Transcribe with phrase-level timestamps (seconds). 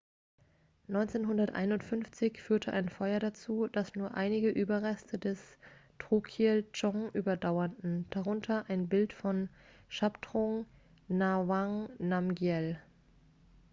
[0.87, 5.39] 1951 führte ein feuer dazu dass nur einige überreste des
[5.99, 9.47] drukyel-dzong überdauerten darunter das bild von
[9.89, 10.65] shabdrung
[11.07, 12.79] ngawang namgyel